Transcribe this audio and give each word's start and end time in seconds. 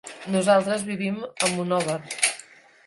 Nosaltres 0.35 0.85
vivim 0.89 1.21
a 1.29 1.51
Monòver. 1.57 1.99